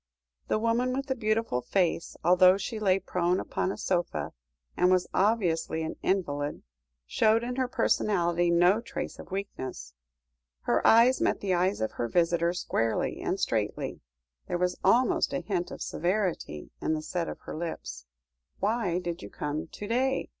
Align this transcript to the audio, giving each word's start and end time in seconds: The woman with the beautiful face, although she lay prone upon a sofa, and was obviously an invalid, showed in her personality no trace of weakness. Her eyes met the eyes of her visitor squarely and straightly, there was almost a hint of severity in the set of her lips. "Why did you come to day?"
The 0.47 0.57
woman 0.57 0.93
with 0.93 1.05
the 1.05 1.15
beautiful 1.15 1.61
face, 1.61 2.17
although 2.23 2.57
she 2.57 2.79
lay 2.79 2.97
prone 2.97 3.39
upon 3.39 3.71
a 3.71 3.77
sofa, 3.77 4.33
and 4.75 4.89
was 4.89 5.05
obviously 5.13 5.83
an 5.83 5.95
invalid, 6.01 6.63
showed 7.05 7.43
in 7.43 7.57
her 7.57 7.67
personality 7.67 8.49
no 8.49 8.81
trace 8.81 9.19
of 9.19 9.29
weakness. 9.29 9.93
Her 10.61 10.81
eyes 10.87 11.21
met 11.21 11.39
the 11.39 11.53
eyes 11.53 11.81
of 11.81 11.91
her 11.91 12.07
visitor 12.07 12.51
squarely 12.53 13.19
and 13.21 13.39
straightly, 13.39 14.01
there 14.47 14.57
was 14.57 14.75
almost 14.83 15.33
a 15.33 15.41
hint 15.41 15.69
of 15.69 15.83
severity 15.83 16.71
in 16.81 16.95
the 16.95 17.03
set 17.03 17.29
of 17.29 17.41
her 17.41 17.55
lips. 17.55 18.07
"Why 18.59 18.97
did 18.97 19.21
you 19.21 19.29
come 19.29 19.67
to 19.67 19.87
day?" 19.87 20.29